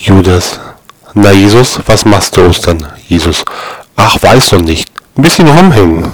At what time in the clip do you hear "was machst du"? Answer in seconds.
1.86-2.46